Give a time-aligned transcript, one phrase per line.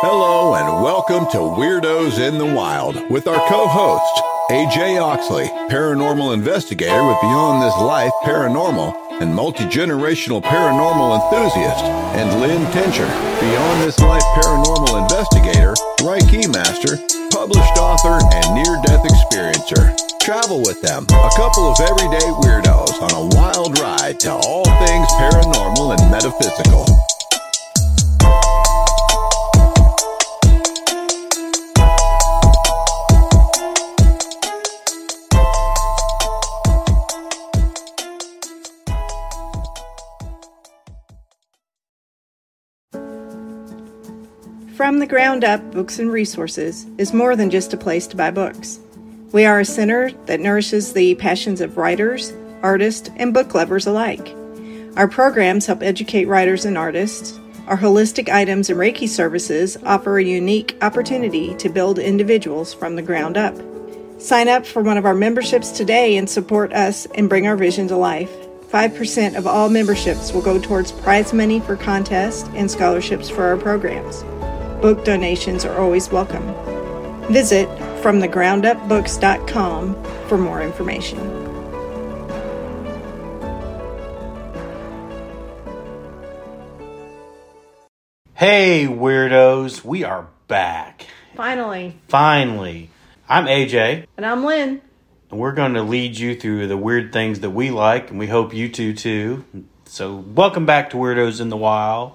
[0.00, 7.04] Hello and welcome to Weirdos in the Wild with our co-host AJ Oxley, paranormal investigator
[7.04, 11.82] with Beyond This Life Paranormal and multi-generational paranormal enthusiast,
[12.14, 15.74] and Lynn Tincher, Beyond This Life paranormal investigator,
[16.06, 16.94] Reiki master,
[17.34, 19.98] published author, and near-death experiencer.
[20.20, 25.08] Travel with them, a couple of everyday weirdos on a wild ride to all things
[25.18, 26.86] paranormal and metaphysical.
[44.88, 48.30] From the Ground Up Books and Resources is more than just a place to buy
[48.30, 48.80] books.
[49.32, 54.34] We are a center that nourishes the passions of writers, artists, and book lovers alike.
[54.96, 57.38] Our programs help educate writers and artists.
[57.66, 63.02] Our holistic items and Reiki services offer a unique opportunity to build individuals from the
[63.02, 63.54] ground up.
[64.18, 67.88] Sign up for one of our memberships today and support us and bring our vision
[67.88, 68.32] to life.
[68.72, 73.58] 5% of all memberships will go towards prize money for contests and scholarships for our
[73.58, 74.24] programs.
[74.80, 76.44] Book donations are always welcome.
[77.32, 77.68] Visit
[78.02, 81.18] fromthegroundupbooks.com for more information.
[88.34, 91.06] Hey, weirdos, we are back.
[91.34, 92.90] Finally, Finally.
[93.28, 94.80] I'm AJ, and I'm Lynn.
[95.30, 98.28] and we're going to lead you through the weird things that we like, and we
[98.28, 99.44] hope you do too.
[99.84, 102.12] So, welcome back to Weirdos in the Wild.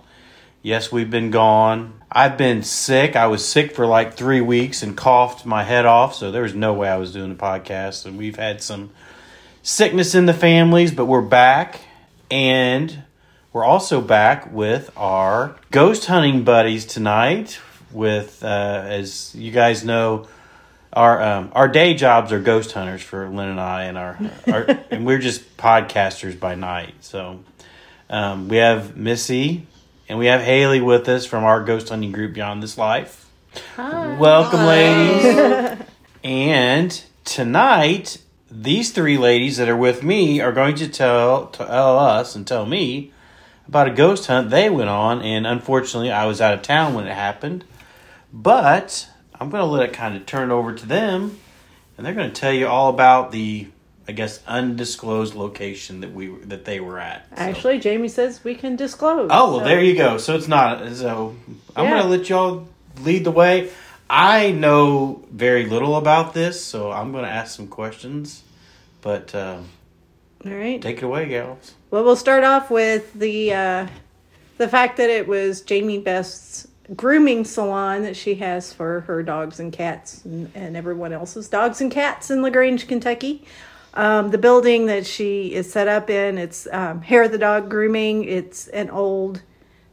[0.66, 2.02] Yes, we've been gone.
[2.10, 3.18] I've been sick.
[3.18, 6.56] I was sick for like three weeks and coughed my head off, so there was
[6.56, 8.06] no way I was doing a podcast.
[8.06, 8.92] And we've had some
[9.62, 11.82] sickness in the families, but we're back.
[12.32, 13.04] And
[13.52, 17.60] we're also back with our ghost hunting buddies tonight.
[17.92, 20.30] With, uh, as you guys know,
[20.94, 24.62] our um, our day jobs are ghost hunters for Lynn and I, and our, our
[24.92, 26.94] and we're just podcasters by night.
[27.02, 27.44] So
[28.10, 29.68] um, we have Missy
[30.08, 33.30] and we have Haley with us from our ghost hunting group Beyond This Life.
[33.76, 34.18] Hi.
[34.18, 35.86] Welcome, ladies.
[36.24, 38.18] and tonight,
[38.50, 42.66] these three ladies that are with me are going to tell tell us and tell
[42.66, 43.12] me
[43.68, 45.22] about a ghost hunt they went on.
[45.22, 47.64] And unfortunately, I was out of town when it happened.
[48.32, 49.08] But
[49.40, 51.40] I'm going to let it kind of turn over to them,
[51.98, 53.68] and they're going to tell you all about the,
[54.08, 57.26] I guess, undisclosed location that we that they were at.
[57.30, 59.30] So- Actually, Jamie says we can disclose.
[59.32, 60.18] Oh well, so- there you go.
[60.18, 60.94] So it's not.
[60.96, 61.36] So
[61.76, 61.98] I'm Yeah.
[62.02, 62.68] gonna let y'all
[63.02, 63.70] lead the way.
[64.10, 68.44] I know very little about this, so I'm gonna ask some questions.
[69.02, 69.70] But um,
[70.46, 70.82] All right.
[70.82, 71.74] take it away, gals.
[71.90, 73.88] Well, we'll start off with the uh,
[74.58, 79.60] the fact that it was Jamie Best's grooming salon that she has for her dogs
[79.62, 83.46] and cats and, and everyone else's dogs and cats in Lagrange, Kentucky.
[83.96, 87.70] Um, the building that she is set up in, it's um, Hair of the Dog
[87.70, 88.24] Grooming.
[88.24, 89.44] It's an old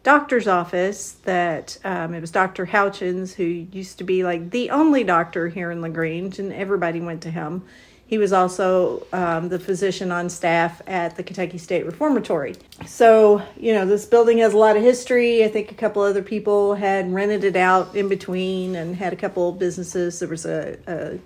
[0.02, 2.66] doctor's office that um, it was Dr.
[2.66, 7.22] Houchins, who used to be like the only doctor here in Lagrange, and everybody went
[7.22, 7.62] to him.
[8.06, 12.56] He was also um, the physician on staff at the Kentucky State Reformatory.
[12.84, 15.44] So, you know, this building has a lot of history.
[15.44, 19.16] I think a couple other people had rented it out in between and had a
[19.16, 20.18] couple of businesses.
[20.18, 21.18] There was a, a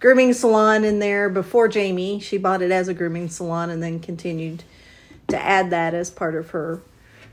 [0.00, 2.20] grooming salon in there before Jamie.
[2.20, 4.64] She bought it as a grooming salon and then continued
[5.28, 6.80] to add that as part of her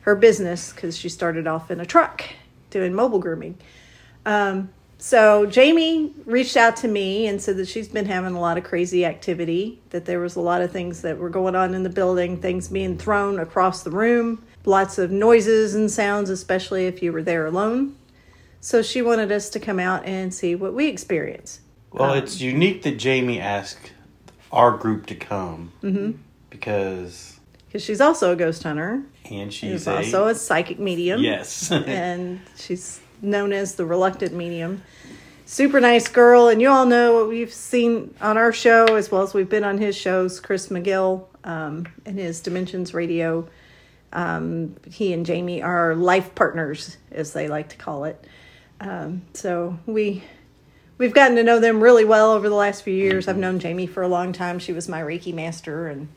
[0.01, 2.23] her business because she started off in a truck
[2.69, 3.57] doing mobile grooming.
[4.23, 8.57] Um, so Jamie reached out to me and said that she's been having a lot
[8.57, 11.83] of crazy activity, that there was a lot of things that were going on in
[11.83, 17.01] the building, things being thrown across the room, lots of noises and sounds, especially if
[17.01, 17.95] you were there alone.
[18.61, 21.61] So she wanted us to come out and see what we experience.
[21.99, 23.91] Well, it's unique that Jamie asked
[24.51, 25.71] our group to come
[26.49, 29.01] because, Because she's also a ghost hunter.
[29.29, 31.21] and She's she's a also a psychic medium.
[31.21, 31.71] yes.
[31.71, 34.81] and she's known as the reluctant medium.
[35.47, 39.21] Super nice girl, and you all know what we've seen on our show as well
[39.21, 40.39] as we've been on his shows.
[40.39, 43.47] Chris McGill um, and his Dimensions Radio.
[44.11, 48.25] Um, he and Jamie are life partners, as they like to call it.
[48.79, 50.23] Um, so we
[50.97, 53.27] we've gotten to know them really well over the last few years.
[53.27, 54.59] I've known Jamie for a long time.
[54.59, 56.07] She was my Reiki master, and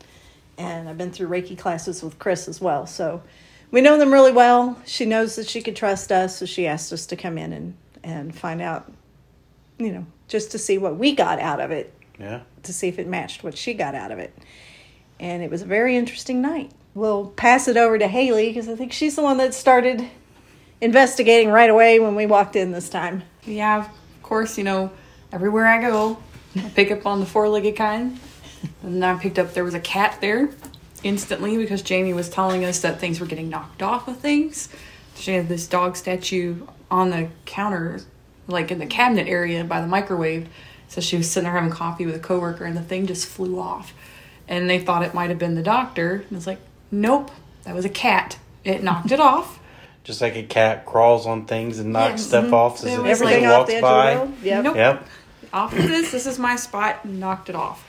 [0.56, 2.86] and I've been through Reiki classes with Chris as well.
[2.86, 3.22] So
[3.70, 4.80] we know them really well.
[4.86, 7.76] She knows that she could trust us, so she asked us to come in and
[8.02, 8.90] and find out,
[9.78, 12.40] you know, just to see what we got out of it, yeah.
[12.62, 14.36] to see if it matched what she got out of it.
[15.20, 16.70] And it was a very interesting night.
[16.94, 20.08] We'll pass it over to Haley because I think she's the one that started
[20.80, 23.25] investigating right away when we walked in this time.
[23.44, 23.88] Yeah, of
[24.28, 24.92] course, you know,
[25.32, 26.19] everywhere I go,
[26.54, 28.20] I pick up on the four legged kind.
[28.82, 30.50] And I picked up, there was a cat there
[31.02, 34.69] instantly because Jamie was telling us that things were getting knocked off of things.
[35.14, 38.00] She had this dog statue on the counter,
[38.46, 40.48] like in the cabinet area by the microwave.
[40.88, 43.58] So she was sitting there having coffee with a coworker and the thing just flew
[43.58, 43.94] off.
[44.46, 46.25] And they thought it might have been the doctor.
[46.28, 46.60] And it's like,
[46.90, 47.30] nope,
[47.64, 48.38] that was a cat.
[48.64, 49.60] It knocked it off.
[50.05, 52.27] Just like a cat crawls on things and knocks Yes.
[52.29, 54.11] stuff off as It it, was as it Everything off walks the by.
[54.12, 54.45] of.
[54.45, 54.65] Yep.
[54.65, 54.77] Nope.
[54.77, 55.06] Yep.
[55.53, 56.11] off of this.
[56.12, 57.00] This is my spot.
[57.05, 57.85] and Knocked it off.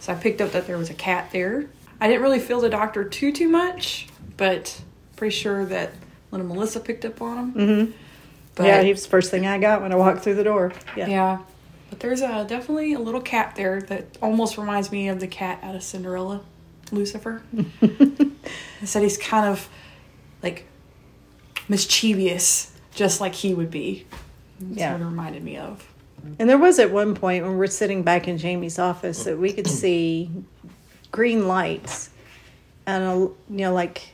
[0.00, 1.66] So I picked up that there was a cat there.
[2.00, 4.06] I didn't really feel the doctor too too much,
[4.36, 4.80] but
[5.16, 5.92] pretty sure that
[6.30, 7.52] little Melissa picked up on him.
[7.54, 7.92] Mm-hmm.
[8.54, 10.72] But yeah, he was the first thing I got when I walked through the door.
[10.96, 11.08] Yeah.
[11.08, 11.38] yeah,
[11.90, 15.58] but there's a definitely a little cat there that almost reminds me of the cat
[15.62, 16.42] out of Cinderella,
[16.92, 17.42] Lucifer.
[17.82, 19.68] I said he's kind of
[20.42, 20.66] like
[21.68, 24.06] mischievous, just like he would be.
[24.60, 24.92] That's Yeah.
[24.92, 25.86] what it reminded me of.
[26.38, 29.52] And there was at one point when we're sitting back in Jamie's office that we
[29.52, 30.30] could see
[31.12, 32.10] green lights,
[32.86, 34.08] and a, you know, like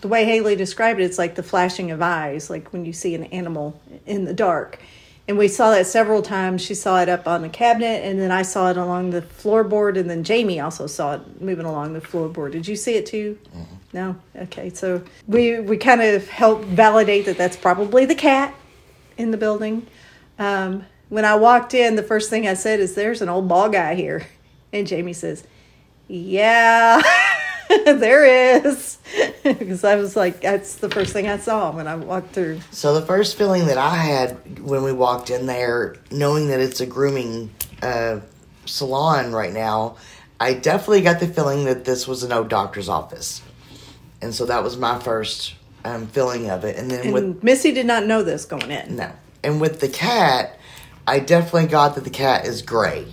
[0.00, 3.14] the way Haley described it, it's like the flashing of eyes, like when you see
[3.14, 4.78] an animal in the dark.
[5.26, 6.60] And we saw that several times.
[6.60, 9.98] She saw it up on the cabinet, and then I saw it along the floorboard,
[9.98, 12.52] and then Jamie also saw it moving along the floorboard.
[12.52, 13.38] Did you see it too?
[13.56, 13.74] Mm-hmm.
[13.94, 14.16] No.
[14.34, 14.70] Okay.
[14.70, 18.52] So we we kind of helped validate that that's probably the cat
[19.16, 19.86] in the building.
[20.36, 23.68] Um, when I walked in, the first thing I said is, "There's an old ball
[23.68, 24.26] guy here,"
[24.72, 25.44] and Jamie says,
[26.08, 27.00] "Yeah,
[27.68, 28.24] there
[28.66, 28.98] is,"
[29.44, 32.98] because I was like, "That's the first thing I saw when I walked through." So
[32.98, 36.86] the first feeling that I had when we walked in there, knowing that it's a
[36.86, 38.18] grooming uh,
[38.66, 39.98] salon right now,
[40.40, 43.40] I definitely got the feeling that this was an old doctor's office,
[44.24, 45.54] and so that was my first
[45.84, 46.76] um, feeling of it.
[46.76, 48.96] And then And with Missy did not know this going in.
[48.96, 49.10] no,
[49.44, 50.58] and with the cat,
[51.06, 53.06] I definitely got that the cat is gray.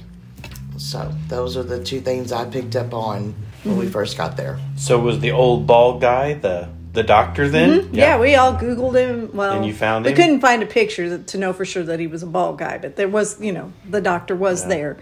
[0.77, 4.57] So those are the two things I picked up on when we first got there.
[4.77, 7.81] So was the old bald guy the the doctor then?
[7.81, 7.95] Mm-hmm.
[7.95, 8.19] Yeah.
[8.19, 9.29] we all Googled him.
[9.33, 10.17] Well, And you found we him?
[10.17, 12.79] couldn't find a picture that- to know for sure that he was a bald guy,
[12.79, 14.67] but there was, you know, the doctor was Yeah.
[14.69, 14.97] there.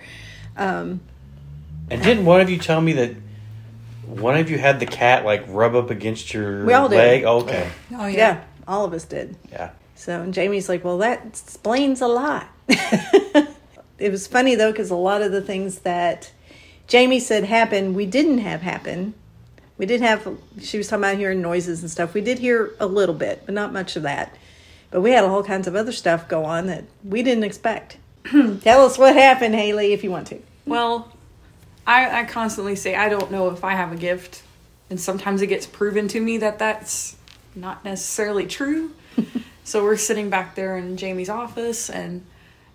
[0.58, 1.00] And
[2.04, 3.16] didn't one of you tell me that
[4.10, 6.98] one of you had the cat like rub up against your We all did.
[6.98, 7.24] leg?
[7.24, 7.70] Oh, okay.
[7.96, 8.44] Oh Yeah.
[8.68, 9.36] all of us did.
[9.52, 9.72] Yeah.
[9.96, 12.48] So and Jamie's like, well, that explains a lot.
[12.68, 16.32] it was funny though, because a lot of the things that
[16.88, 19.14] Jamie said happened, we didn't have happen.
[19.78, 20.28] We did have,
[20.62, 22.14] she was talking about hearing noises and stuff.
[22.14, 24.36] We did hear a little bit, but not much of that.
[24.92, 27.98] But we had all kinds of other stuff go on that we didn't expect.
[28.62, 30.40] Tell us what happened, Haley, if you want to.
[30.66, 31.14] Well,
[31.90, 34.44] I, I constantly say I don't know if I have a gift,
[34.92, 37.18] and sometimes it gets proven to me that that's
[37.56, 38.94] not necessarily true.
[39.64, 42.28] so we're sitting back there in Jamie's office, and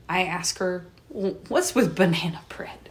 [0.08, 2.90] I ask her, well, "What's with banana bread?"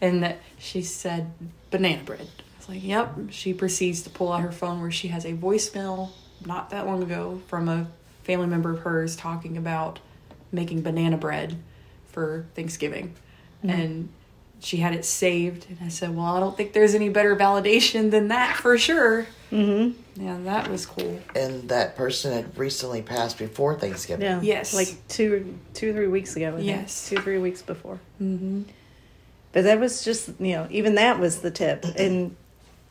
[0.00, 1.30] And that she said,
[1.70, 5.06] "Banana bread." I was like, "Yep." She proceeds to pull out her phone where she
[5.08, 6.10] has a voicemail
[6.44, 7.86] not that long ago from a
[8.24, 10.00] family member of hers talking about
[10.50, 11.56] making banana bread
[12.08, 13.14] for Thanksgiving.
[13.62, 13.70] Mm-hmm.
[13.70, 14.08] And
[14.60, 15.66] she had it saved.
[15.68, 19.26] And I said, Well, I don't think there's any better validation than that for sure.
[19.50, 20.22] Mm-hmm.
[20.22, 21.20] Yeah, that was cool.
[21.34, 24.24] And that person had recently passed before Thanksgiving.
[24.24, 24.40] Yeah.
[24.42, 24.74] Yes.
[24.74, 26.48] Like two, two or three weeks ago.
[26.48, 26.66] I think.
[26.66, 27.08] Yes.
[27.08, 27.98] Two three weeks before.
[28.20, 28.62] Mm-hmm.
[29.52, 31.84] But that was just, you know, even that was the tip.
[31.96, 32.36] And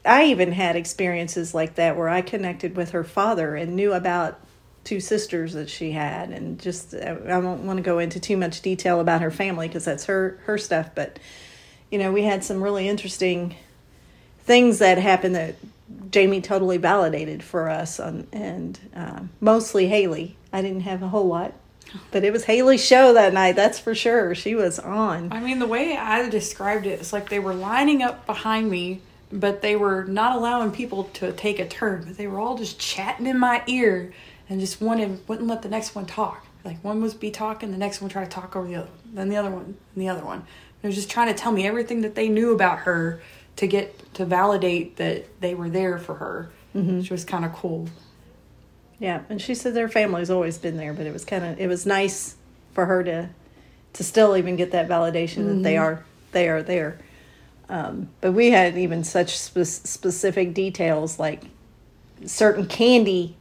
[0.05, 4.39] I even had experiences like that where I connected with her father and knew about
[4.83, 6.31] two sisters that she had.
[6.31, 9.67] And just, I I don't want to go into too much detail about her family
[9.67, 10.89] because that's her, her stuff.
[10.95, 11.19] But,
[11.91, 13.55] you know, we had some really interesting
[14.41, 15.55] things that happened that
[16.11, 20.35] Jamie totally validated for us, on, and uh, mostly Haley.
[20.51, 21.53] I didn't have a whole lot,
[22.11, 23.55] but it was Haley's show that night.
[23.55, 24.33] That's for sure.
[24.35, 25.31] She was on.
[25.31, 29.01] I mean, the way I described it, it's like they were lining up behind me,
[29.31, 32.05] but they were not allowing people to take a turn.
[32.05, 34.13] But they were all just chatting in my ear
[34.47, 36.45] and just wanted, wouldn't let the next one talk.
[36.65, 39.29] Like one was be talking, the next one tried to talk over the other, then
[39.29, 40.45] the other one, and the other one.
[40.81, 43.21] They were just trying to tell me everything that they knew about her
[43.57, 47.87] to get to validate that they were there for her, which was kind of cool.
[48.99, 51.67] Yeah, and she said their family's always been there, but it was kind of it
[51.67, 52.35] was nice
[52.73, 53.29] for her to
[53.93, 56.99] to still even get that validation that they are they are there.
[57.69, 61.43] Um, but we had even such spe- specific details like
[62.25, 63.35] certain candy.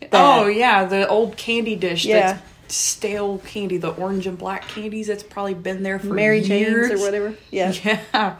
[0.00, 2.04] that- oh yeah, the old candy dish.
[2.04, 2.32] Yeah.
[2.32, 5.06] That's stale candy, the orange and black candies.
[5.06, 7.34] That's probably been there for Mary years Jane's or whatever.
[7.50, 7.72] Yeah.
[8.12, 8.36] Yeah.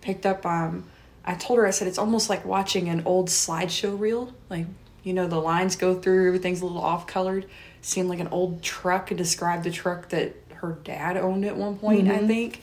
[0.00, 0.84] Picked up um
[1.24, 4.32] I told her I said it's almost like watching an old slideshow reel.
[4.48, 4.66] Like
[5.02, 7.46] You know, the lines go through, everything's a little off colored.
[7.82, 11.78] Seemed like an old truck and described the truck that her dad owned at one
[11.78, 12.62] point, I think.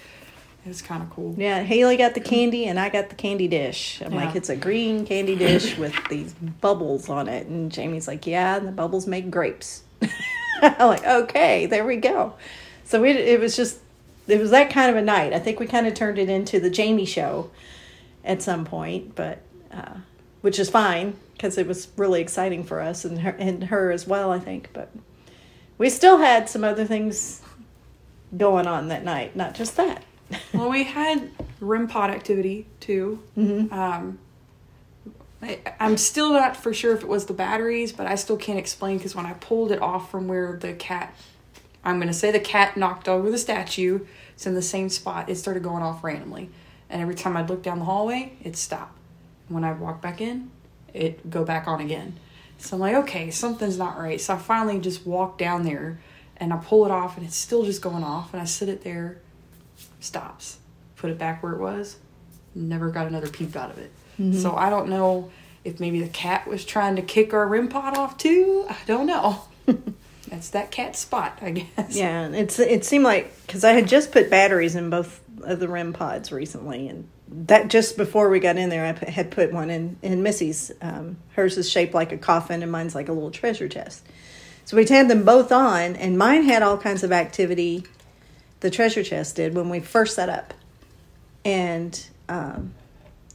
[0.65, 1.33] It was kind of cool.
[1.37, 4.01] Yeah, Haley got the candy and I got the candy dish.
[4.05, 7.47] I'm like, it's a green candy dish with these bubbles on it.
[7.47, 9.83] And Jamie's like, yeah, the bubbles make grapes.
[10.79, 12.33] Like, okay, there we go.
[12.83, 13.79] So we, it was just,
[14.27, 15.33] it was that kind of a night.
[15.33, 17.51] I think we kind of turned it into the Jamie show
[18.23, 19.95] at some point, but, uh,
[20.41, 24.07] which is fine because it was really exciting for us and her, and her as
[24.07, 24.69] well, I think.
[24.73, 24.89] But
[25.77, 27.41] we still had some other things
[28.35, 30.03] going on that night, not just that.
[30.53, 31.29] well, we had
[31.61, 33.21] REM pod activity too.
[33.71, 34.19] Um,
[35.41, 38.57] I, I'm still not for sure if it was the batteries, but I still can't
[38.57, 41.15] explain because when I pulled it off from where the cat,
[41.83, 45.29] I'm going to say the cat knocked over the statue, it's in the same spot,
[45.29, 46.49] it started going off randomly.
[46.89, 48.95] And every time I'd look down the hallway, it'd stop.
[49.49, 50.51] When I'd walk back in,
[50.93, 52.17] it'd go back on again.
[52.57, 54.19] So I'm like, okay, something's not right.
[54.19, 55.99] So I finally just walk down there
[56.37, 58.33] and I pull it off and it's still just going off.
[58.33, 59.21] And I sit it there
[59.99, 60.57] stops.
[60.95, 61.97] Put it back where it was.
[62.55, 63.91] Never got another peep out of it.
[64.17, 65.31] So I don't know
[65.63, 68.65] if maybe the cat was trying to kick our REM pod off too.
[68.69, 69.43] I don't know.
[70.27, 71.95] That's that cat spot, I guess.
[71.95, 75.67] Yeah, it's it seemed like because I had just put batteries in both of the
[75.67, 77.07] REM pods recently, and
[77.45, 80.71] that just before we got in there, I put, had put one in in Missy's.
[80.81, 84.05] Um, hers is shaped like a coffin, and mine's like a little treasure chest.
[84.65, 87.85] So we had them both on, and mine had all kinds of activity.
[88.59, 90.53] The treasure chest did when we first set up,
[91.45, 91.97] and
[92.27, 92.73] um,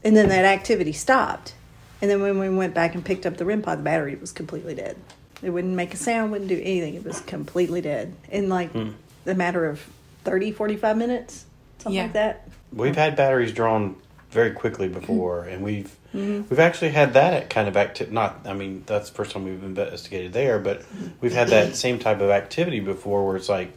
[0.04, 1.54] and then that activity stopped.
[2.00, 4.32] And then when we went back and picked up the REM pod, the battery was
[4.32, 4.97] completely dead.
[5.42, 6.94] It wouldn't make a sound, wouldn't do anything.
[6.94, 9.80] It was completely dead in like a matter of
[10.25, 11.44] 30, 45 minutes,
[11.78, 12.02] something Yeah.
[12.04, 12.49] like that.
[12.73, 13.97] We've had batteries drawn
[14.30, 16.50] very quickly before, and we've Mm-hmm.
[16.50, 18.12] we've actually had that at kind of active.
[18.12, 20.82] Not, I mean, that's the first time we've investigated there, but
[21.23, 23.73] we've had that same type of activity before, where it's like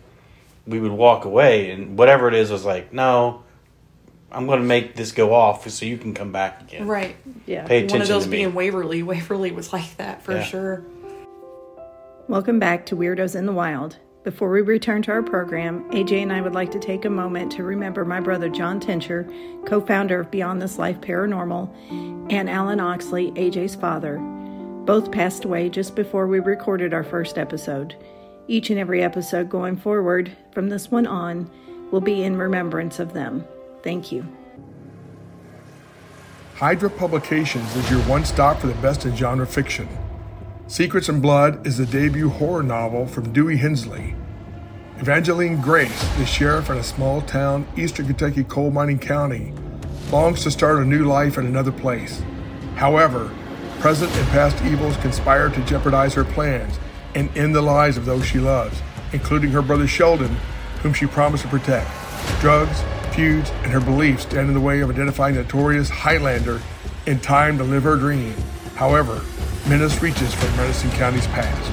[0.68, 3.44] we would walk away, and whatever it is was like, no,
[4.36, 6.88] I'm going to make this go off so you can come back again.
[6.88, 7.16] Right.
[7.46, 7.66] Yeah.
[7.66, 8.38] Pay attention One of those to me.
[8.38, 9.02] being Waverly.
[9.12, 10.44] Waverly was like that for Yeah.
[10.44, 10.84] sure.
[12.28, 13.98] Welcome back to Weirdos in the Wild.
[14.24, 17.52] Before we return to our program, AJ and I would like to take a moment
[17.54, 19.30] to remember my brother John Tincher,
[19.68, 21.70] co founder of Beyond This Life Paranormal,
[22.34, 24.18] and Alan Oxley, AJ's father.
[24.86, 27.96] Both passed away just before we recorded our first episode.
[28.48, 31.50] Each and every episode going forward, from this one on,
[31.92, 33.46] will be in remembrance of them.
[33.86, 34.28] Thank you.
[36.56, 39.88] Hydra Publications is your one stop for the best in genre fiction.
[40.66, 44.16] Secrets and Blood is the debut horror novel from Dewey Hensley.
[44.98, 49.54] Evangeline Grace, the sheriff in a small town, eastern Kentucky coal mining county,
[50.12, 52.24] longs to start a new life in another place.
[52.78, 53.32] However,
[53.80, 56.80] present and past evils conspire to jeopardize her plans
[57.14, 58.82] and end the lives of those she loves,
[59.14, 60.36] including her brother Sheldon,
[60.82, 61.92] whom she promised to protect.
[62.42, 62.82] Drugs,
[63.16, 66.62] feuds, and her beliefs stand in the way of identifying the notorious Highlander
[67.06, 68.34] in time to live her dream.
[68.76, 69.24] However,
[69.68, 71.72] menace reaches from Madison County's past.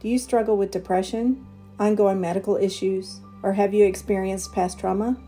[0.00, 1.46] Do you struggle with depression,
[1.78, 5.18] ongoing medical issues, or have you experienced past trauma?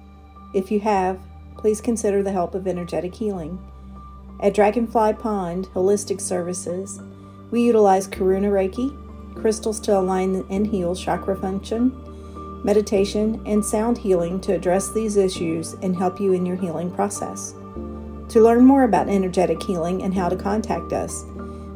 [0.55, 1.21] If you have,
[1.59, 3.59] please consider the help of energetic healing.
[4.41, 7.01] At Dragonfly Pond Holistic Services,
[7.53, 8.99] we utilize Karuna Reiki,
[9.37, 11.93] crystals to align and heal chakra function,
[12.65, 17.53] meditation, and sound healing to address these issues and help you in your healing process.
[18.31, 21.25] To learn more about energetic healing and how to contact us,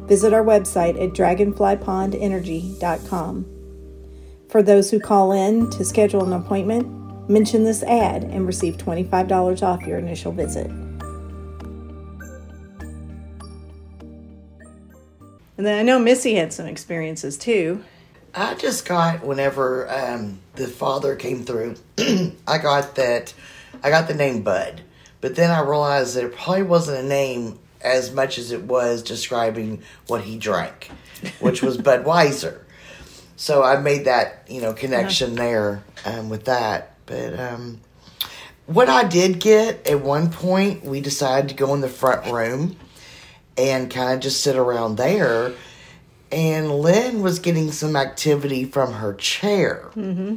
[0.07, 3.45] visit our website at dragonflypondenergy.com.
[4.49, 9.61] For those who call in to schedule an appointment, mention this ad and receive $25
[9.61, 10.71] off your initial visit.
[15.57, 17.83] And then I know Missy had some experiences too.
[18.33, 21.75] I just got whenever um, the father came through,
[22.47, 23.33] I got that
[23.83, 24.81] I got the name Bud,
[25.21, 29.01] but then I realized that it probably wasn't a name as much as it was
[29.01, 30.91] describing what he drank,
[31.39, 32.59] which was Budweiser.
[33.35, 36.93] So I made that you know connection there um, with that.
[37.07, 37.81] But um,
[38.67, 42.77] what I did get at one point, we decided to go in the front room
[43.57, 45.53] and kind of just sit around there
[46.31, 49.89] and Lynn was getting some activity from her chair.
[49.95, 50.35] Mm-hmm.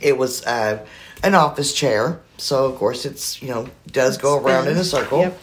[0.00, 0.84] It was uh,
[1.22, 5.20] an office chair, so of course it's you know does go around in a circle,
[5.20, 5.40] Yep.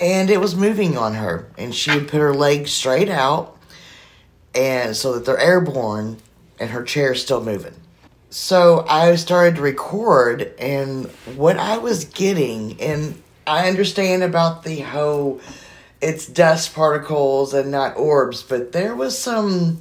[0.00, 3.58] and it was moving on her, and she would put her legs straight out,
[4.54, 6.16] and so that they're airborne,
[6.58, 7.74] and her chair's still moving.
[8.30, 14.80] so I started to record, and what I was getting, and I understand about the
[14.80, 15.40] whole
[16.04, 19.80] it's dust particles and not orbs, but there was some.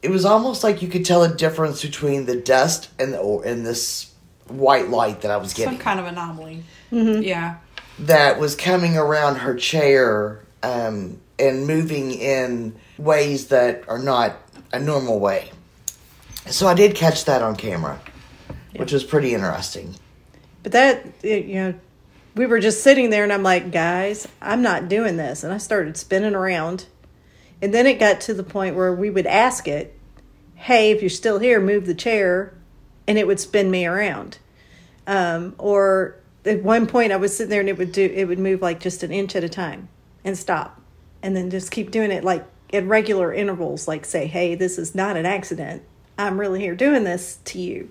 [0.00, 3.44] It was almost like you could tell a difference between the dust and the or-
[3.44, 4.12] and this
[4.46, 6.62] white light that I was getting Some kind of anomaly.
[6.90, 7.56] Yeah.
[7.98, 14.36] that was coming around her chair um, and moving in ways that are not
[14.72, 15.50] a normal way.
[16.46, 18.00] So I did catch that on camera,
[18.76, 19.96] which was pretty interesting.
[20.62, 21.74] But that, you know,
[22.34, 25.44] we were just sitting there and I'm like, guys, I'm not doing this.
[25.44, 26.86] And I started spinning around.
[27.60, 29.98] And then it got to the point where we would ask it,
[30.54, 32.54] hey, if you're still here, move the chair.
[33.06, 34.38] And it would spin me around.
[35.06, 38.38] Um, or at one point I was sitting there and it would do, it would
[38.38, 39.88] move like just an inch at a time
[40.24, 40.80] and stop.
[41.22, 44.94] And then just keep doing it like at regular intervals, like say, hey, this is
[44.94, 45.82] not an accident.
[46.18, 47.90] I'm really here doing this to you.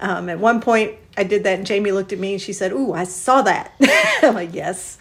[0.00, 2.72] Um, at one point, I did that, and Jamie looked at me and she said,
[2.72, 3.72] "Ooh, I saw that."
[4.22, 4.98] I'm like, "Yes,"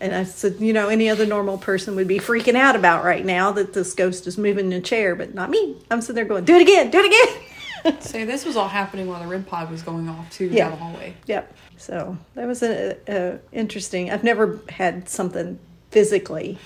[0.00, 3.24] and I said, "You know, any other normal person would be freaking out about right
[3.24, 5.76] now that this ghost is moving in a chair, but not me.
[5.90, 9.06] I'm sitting there going, "Do it again, do it again." Say this was all happening
[9.08, 10.68] while the REM pod was going off too Yeah.
[10.68, 11.14] down the hallway.
[11.26, 11.52] yep.
[11.76, 14.10] So that was a, a interesting.
[14.10, 15.58] I've never had something
[15.90, 16.58] physically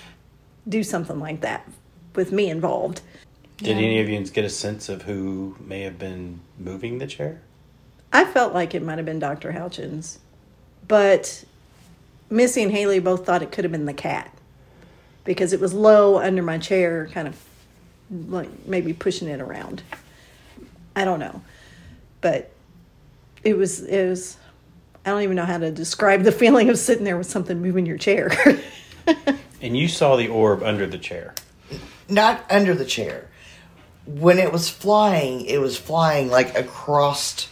[0.69, 1.67] do something like that
[2.15, 3.01] with me involved.
[3.57, 7.41] Did any of you get a sense of who may have been moving the chair?
[8.11, 9.51] I felt like it might have been Dr.
[9.51, 10.17] Houchins,
[10.87, 11.43] but
[12.29, 14.33] Missy and Haley both thought it could have been the cat
[15.23, 17.41] because it was low under my chair, kind of
[18.09, 19.83] like maybe pushing it around.
[20.95, 21.41] I don't know,
[22.21, 22.51] but
[23.43, 24.37] it was it was.
[25.05, 27.85] I don't even know how to describe the feeling of sitting there with something moving
[27.85, 28.31] your chair.
[29.61, 31.33] And you saw the orb under the chair.
[32.07, 33.27] Not under the chair.
[34.05, 37.49] When it was flying, it was flying like across,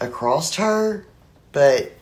[0.00, 1.04] across her.
[1.52, 1.92] But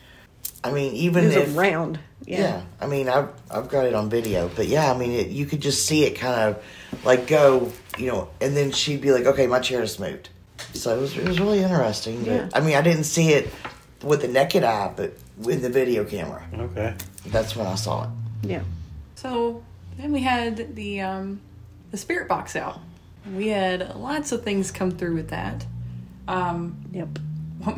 [0.65, 1.99] I mean, it even was if around.
[2.25, 2.39] Yeah.
[2.41, 2.63] Yeah.
[2.81, 5.61] I mean, I've I've got it on video, but yeah, I mean, it, you could
[5.61, 6.65] just see it kind of
[7.05, 10.31] like go, you know, and then she'd be like, "Okay, my chair just moved."
[10.73, 12.21] So it was it was really interesting.
[12.25, 12.49] But, Yeah.
[12.55, 13.49] I mean, I didn't see it
[14.03, 16.95] with the naked eye, but with the video camera, Okay.
[17.27, 18.11] that's when I saw it.
[18.43, 18.63] Yeah.
[19.15, 19.63] So
[19.99, 21.41] then we had the um,
[21.93, 22.81] the spirit box out.
[23.35, 25.65] We had lots of things come through with that.
[26.27, 27.19] Um, Yep.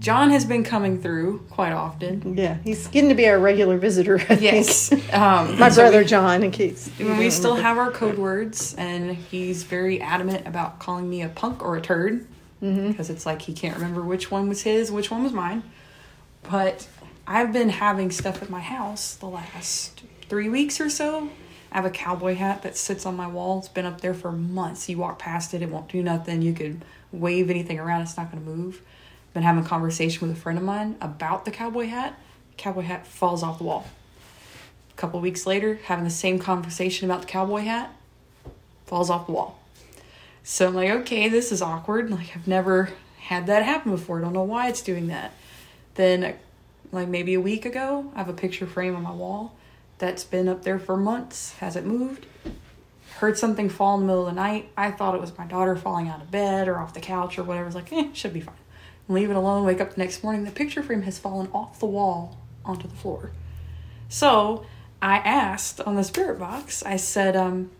[0.00, 2.36] John has been coming through quite often.
[2.38, 2.58] Yeah.
[2.62, 4.20] He's getting to be our regular visitor.
[4.28, 4.90] I Yes.
[4.90, 5.12] think.
[5.12, 6.88] Um, My so brother we- John, in case.
[7.00, 11.62] we still have our code words, and he's very adamant about calling me a punk
[11.64, 12.26] or a turd
[12.60, 15.62] because it's like he can't remember which one was his, which one was mine.
[16.48, 16.86] But
[17.26, 21.28] I've been having stuff at my house the last three weeks or so.
[21.70, 23.58] I have a cowboy hat that sits on my wall.
[23.58, 24.88] It's been up there for months.
[24.88, 26.42] You walk past it, it won't do nothing.
[26.42, 28.82] You could wave anything around, it's not going to move.
[29.34, 32.18] Been having a conversation with a friend of mine about the cowboy hat.
[32.56, 33.86] Cowboy hat falls off the wall.
[34.90, 37.94] A couple weeks later, having the same conversation about the cowboy hat,
[38.86, 39.60] falls off the wall.
[40.42, 42.10] So I'm like, okay, this is awkward.
[42.10, 44.18] Like I've never had that happen before.
[44.18, 45.32] I don't know why it's doing that.
[45.94, 46.34] Then,
[46.90, 49.57] like maybe a week ago, I have a picture frame on my wall
[49.98, 51.54] that's been up there for months.
[51.58, 52.26] Hasn't moved.
[53.16, 54.70] Heard something fall in the middle of the night.
[54.76, 57.42] I thought it was my daughter falling out of bed or off the couch or
[57.42, 57.64] whatever.
[57.64, 58.54] I was like, eh, should be fine.
[59.08, 59.64] Leave it alone.
[59.64, 60.44] Wake up the next morning.
[60.44, 63.32] The picture frame has fallen off the wall onto the floor.
[64.08, 64.64] So
[65.02, 67.70] I asked on the spirit box, I said, um,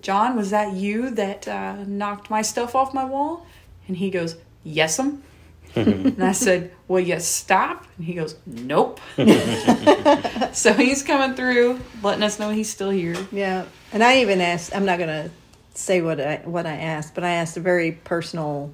[0.00, 3.46] John, was that you that uh, knocked my stuff off my wall?
[3.88, 5.22] And he goes, Yes'm.
[5.76, 7.86] and I said, Will you stop?
[7.96, 9.00] And he goes, Nope.
[10.52, 13.16] so he's coming through, letting us know he's still here.
[13.32, 14.74] Yeah, and I even asked.
[14.74, 15.30] I'm not gonna
[15.74, 18.72] say what I what I asked, but I asked a very personal,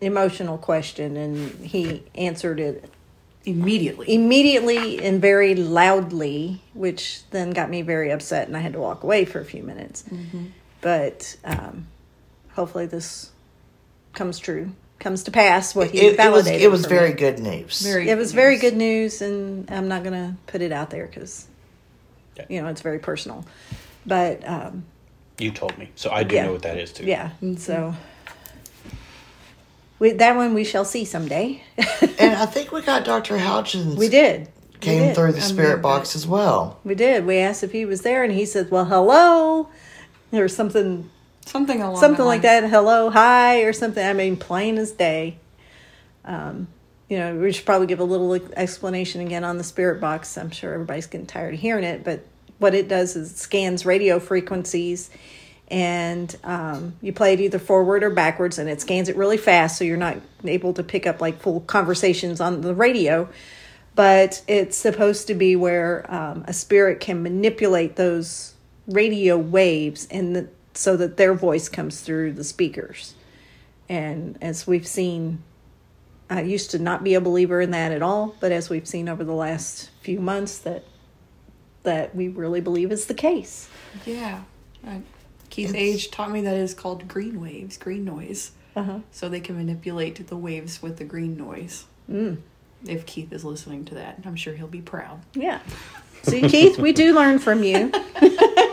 [0.00, 2.84] emotional question, and he answered it
[3.46, 4.12] Immediately.
[4.14, 9.02] immediately and very loudly, which then got me very upset, and I had to walk
[9.02, 10.04] away for a few minutes.
[10.82, 11.86] But um,
[12.52, 13.30] hopefully, this
[14.12, 15.74] comes true, comes to pass.
[15.74, 17.16] What he It, it was it was very me.
[17.16, 17.80] good news.
[17.80, 21.46] Very It was very good news, and I'm not gonna put it out there because,
[22.38, 22.54] Okay.
[22.54, 23.44] you know, it's very personal.
[24.06, 24.84] But um,
[25.38, 26.46] You told me, so I do Yeah.
[26.46, 27.04] know what that is too.
[27.04, 27.30] Yeah.
[27.40, 27.94] and So
[29.98, 31.62] we, that one we shall see someday.
[32.18, 33.36] and I think we got Dr.
[33.36, 34.48] Houchins we did.
[34.74, 35.14] We came did.
[35.14, 36.78] through the I'm spirit very box as well.
[36.84, 37.26] We did.
[37.26, 39.68] We asked if he was there, and he said, "Well, hello,"
[40.32, 41.10] or something,
[41.50, 42.62] Something along something like line.
[42.62, 42.70] that.
[42.70, 44.06] Hello, hi, or something.
[44.06, 45.38] I mean, plain as day.
[46.24, 46.68] Um,
[47.08, 50.38] you know, we should probably give a little explanation again on the spirit box.
[50.38, 52.24] I'm sure everybody's getting tired of hearing it, but
[52.58, 55.10] what it does is it scans radio frequencies
[55.70, 59.78] and um, you play it either forward or backwards, and it scans it really fast,
[59.78, 63.28] so you're not able to pick up like full conversations on the radio.
[63.94, 68.54] But it's supposed to be where um, a spirit can manipulate those
[68.86, 73.14] radio waves, and the, so that their voice comes through the speakers.
[73.88, 75.42] And as we've seen,
[76.28, 79.08] I used to not be a believer in that at all, but as we've seen
[79.08, 80.84] over the last few months, that
[81.82, 83.68] that we really believe is the case.
[84.04, 84.42] Yeah.
[84.86, 84.98] Uh,
[85.48, 88.52] Keith Age taught me that is called green waves, green noise.
[88.76, 89.00] Uh-huh.
[89.10, 91.86] So they can manipulate the waves with the green noise.
[92.08, 92.38] Mm.
[92.86, 95.20] If Keith is listening to that, I'm sure he'll be proud.
[95.34, 95.60] Yeah.
[96.22, 97.90] See, Keith, we do learn from you.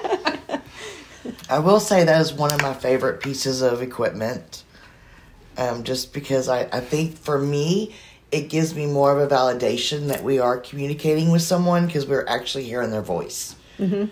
[1.50, 4.64] I will say that is one of my favorite pieces of equipment.
[5.58, 7.96] Um, just because I, I think for me,
[8.32, 12.26] it gives me more of a validation that we are communicating with someone because we're
[12.28, 13.56] actually hearing their voice.
[13.80, 14.06] Mm-hmm.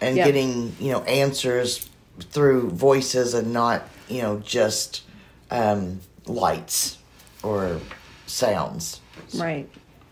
[0.00, 0.26] And Yep.
[0.26, 1.88] getting, you know, answers
[2.20, 5.02] through voices and not, you know, just
[5.50, 6.98] um, lights
[7.42, 7.80] or
[8.26, 9.00] sounds.
[9.34, 9.68] Right.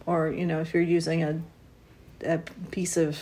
[0.07, 1.41] Or, you know, if you're using a,
[2.25, 2.39] a
[2.71, 3.19] piece of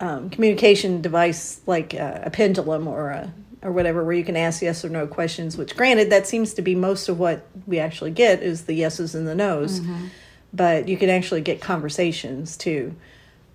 [0.00, 3.32] um, communication device like a, a pendulum or a
[3.62, 6.62] or whatever where you can ask yes or no questions which granted that seems to
[6.62, 9.80] be most of what we actually get is the yeses and the nos.
[10.52, 12.94] But you can actually get conversations too.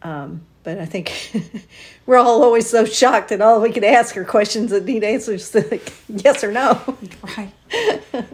[0.02, 1.32] Um, but i think
[2.06, 5.52] we're all always so shocked that all we can ask are questions that need answers
[5.52, 6.98] to like yes or no.
[7.38, 7.54] Right.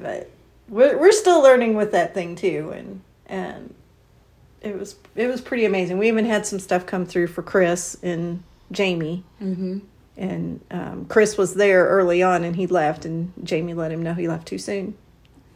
[0.00, 0.30] but
[0.68, 3.74] we're, we're still learning with that thing too and and
[4.60, 7.96] it was it was pretty amazing we even had some stuff come through for chris
[8.02, 8.42] and
[8.72, 9.78] jamie mm-hmm.
[10.16, 14.14] and um, chris was there early on and he left and jamie let him know
[14.14, 14.96] he left too soon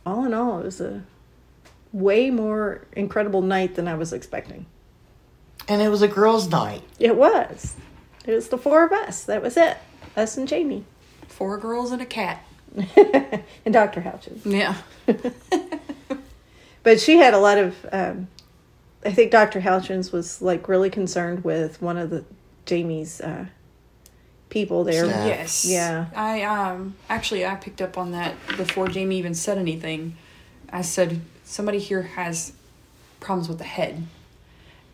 [0.07, 1.03] all in all it was a
[1.93, 4.67] way more incredible night than i was expecting
[5.69, 6.83] And it was a girls' night.
[6.99, 7.77] it was
[8.27, 9.77] it was the four of us that was it
[10.17, 10.85] us and jamie
[11.29, 12.45] Four girls and a cat.
[12.77, 14.77] and dr houchin Yeah.
[16.83, 17.87] But she had a lot of.
[17.93, 18.29] Um,
[19.05, 19.61] I think Dr.
[19.61, 22.25] Houchins was like really concerned with one of the
[22.67, 23.47] Jamie's uh,
[24.49, 25.07] people there.
[25.07, 25.27] Staff.
[25.27, 25.65] Yes.
[25.65, 26.07] Yeah.
[26.15, 30.17] I um actually I picked up on that before Jamie even said anything.
[30.71, 32.53] I said somebody here has
[33.21, 34.07] problems with the head,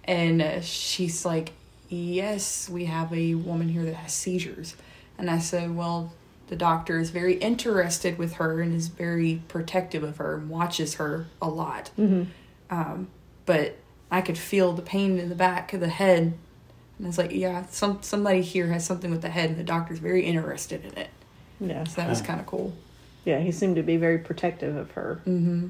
[0.05, 1.53] and uh, she's like,
[1.89, 4.75] "Yes, we have a woman here that has seizures."
[5.19, 6.13] And I said, "Well,
[6.49, 10.95] the doctor is very interested with her and is very protective of her and watches
[10.95, 11.91] her a lot."
[12.71, 13.09] Um,
[13.47, 13.77] but
[14.11, 16.35] I could feel the pain in the back of the head.
[16.99, 19.65] And I was like, yeah, some somebody here has something with the head, and the
[19.65, 21.11] doctor's very interested in it.
[21.61, 21.85] Yeah.
[21.85, 22.73] So that was kind of cool.
[23.25, 25.21] Yeah, he seemed to be very protective of her.
[25.27, 25.69] Mm-hmm.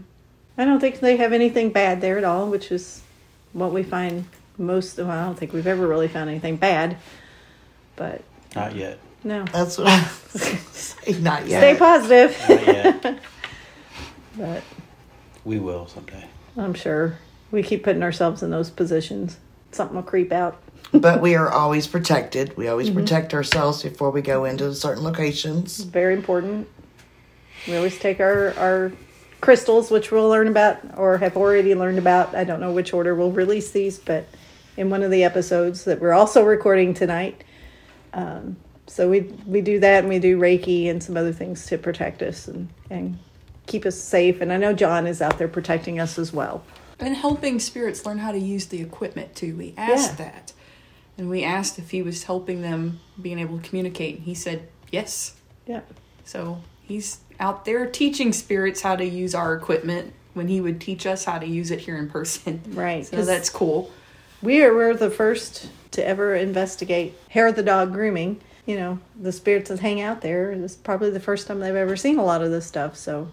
[0.57, 3.03] I don't think they have anything bad there at all, which is
[3.53, 5.09] what we find most of.
[5.09, 6.97] I don't think we've ever really found anything bad.
[7.97, 8.23] But
[8.55, 8.99] Not yet.
[9.25, 9.45] no.
[9.45, 11.13] That's what I was say.
[11.21, 11.61] Not yet.
[11.61, 12.37] Stay positive.
[12.49, 13.19] Not yet.
[14.39, 14.63] but
[15.45, 16.27] we will someday.
[16.57, 17.19] I'm sure
[17.51, 19.39] we keep putting ourselves in those positions.
[19.73, 20.61] Something will creep out.
[20.93, 22.57] but we are always protected.
[22.57, 23.01] We always Mm-hmm.
[23.01, 25.81] protect ourselves before we go into certain locations.
[25.81, 26.69] very important.
[27.67, 28.93] We always take our, our
[29.41, 32.35] crystals, which we'll learn about or have already learned about.
[32.35, 34.27] I don't know which order we'll release these, but
[34.77, 37.45] in one of the episodes that we're also recording tonight.
[38.15, 38.57] Um,
[38.87, 42.23] so we we do that and we do Reiki and some other things to protect
[42.23, 43.19] us and, and
[43.67, 44.41] keep us safe.
[44.41, 46.63] And I know John is out there protecting us as well.
[47.01, 49.55] And helping spirits learn how to use the equipment too.
[49.57, 50.27] We asked Yeah.
[50.27, 50.53] that.
[51.17, 54.17] And we asked if he was helping them being able to communicate.
[54.17, 55.35] And he said yes.
[55.67, 55.81] Yeah.
[56.25, 61.07] So he's out there teaching spirits how to use our equipment when he would teach
[61.07, 62.61] us how to use it here in person.
[62.69, 63.91] Right, So that's cool.
[64.43, 68.41] We are we're the first to ever investigate hair of the dog grooming.
[68.67, 70.57] You know, the spirits that hang out there.
[70.57, 72.97] This is probably the first time they've ever seen a lot of this stuff.
[72.97, 73.29] So,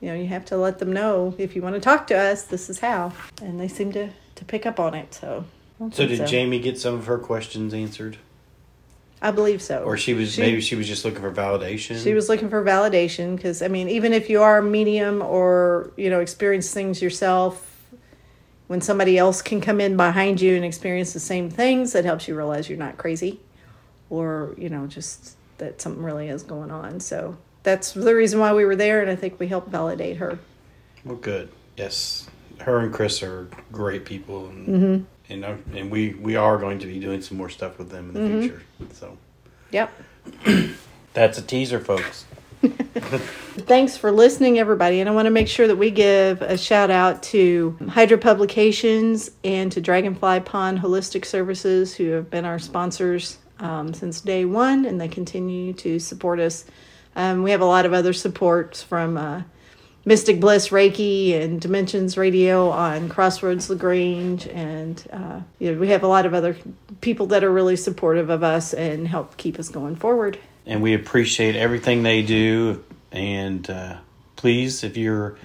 [0.00, 2.42] you know, you have to let them know if you want to talk to us,
[2.44, 3.12] this is how.
[3.42, 5.12] And they seem to to pick up on it.
[5.12, 5.44] So,
[5.92, 8.16] So did Jamie get some of her questions answered,
[9.20, 9.82] I believe so.
[9.82, 12.02] or she was maybe she was just looking for validation?
[12.02, 15.92] She was looking for validation because I mean, even if you are a medium or
[15.96, 17.66] you know experience things yourself,
[18.68, 22.26] when somebody else can come in behind you and experience the same things, that helps
[22.26, 23.40] you realize you're not crazy,
[24.08, 27.00] or you know just that something really is going on.
[27.00, 30.38] So that's the reason why we were there, and I think we helped validate her.
[31.04, 31.50] Well, good.
[31.76, 32.28] Yes,
[32.60, 35.32] her and Chris are great people, and Mm-hmm.
[35.32, 38.08] and, uh, and we we are going to be doing some more stuff with them
[38.08, 38.40] in the Mm-hmm.
[38.40, 38.62] future.
[38.94, 39.18] So
[39.72, 39.92] Yep.
[41.14, 42.24] that's a teaser, folks.
[42.62, 45.00] Thanks for listening, everybody.
[45.00, 49.30] And I want to make sure that we give a shout out to Hydra Publications
[49.44, 54.84] and to Dragonfly Pond Holistic Services, who have been our sponsors um, since day one,
[54.84, 56.64] and they continue to support us.
[57.16, 59.42] Um, we have a lot of other supports from uh,
[60.04, 66.02] Mystic Bliss Reiki and Dimensions Radio on Crossroads Lagrange, and uh, you know, we have
[66.02, 66.56] a lot of other
[67.00, 70.38] people that are really supportive of us and help keep us going forward.
[70.66, 72.84] And we appreciate everything they do.
[73.12, 73.96] And uh,
[74.36, 75.36] please, if you're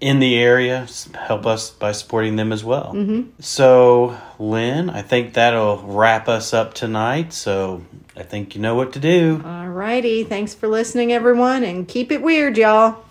[0.00, 2.92] in the area, help us by supporting them as well.
[2.94, 3.30] Mm-hmm.
[3.40, 7.32] So, Lynn, I think that'll wrap us up tonight.
[7.32, 7.84] So,
[8.18, 9.40] I think you know what to do.
[9.44, 10.24] All righty.
[10.24, 13.04] Thanks for listening, everyone, and keep it weird, y'all.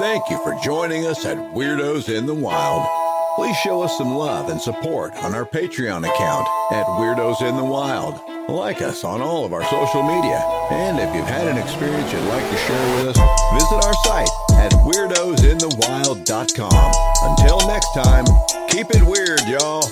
[0.00, 2.88] Thank you for joining us at Weirdos in the Wild.
[3.36, 7.64] Please show us some love and support on our Patreon account at Weirdos in the
[7.64, 8.20] Wild.
[8.48, 10.40] Like us on all of our social media.
[10.72, 13.20] And if you've had an experience you'd like to share with us,
[13.54, 16.92] visit our site at weirdosinthewild.com.
[17.30, 18.24] Until next time,
[18.68, 19.84] keep it weird, y'all.